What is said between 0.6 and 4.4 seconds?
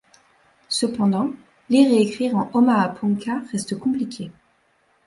Cependant, lire et écrire en omaha-ponca reste compliqué.